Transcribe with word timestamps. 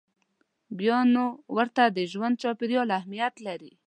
بیا 0.79 0.97
نو 1.03 1.09
نه 1.13 1.23
ورته 1.55 1.83
د 1.87 1.99
ژوند 2.11 2.35
چاپېریال 2.41 2.89
اهمیت 2.99 3.33
لري. 3.47 3.71